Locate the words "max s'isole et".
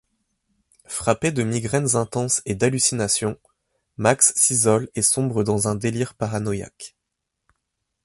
3.97-5.03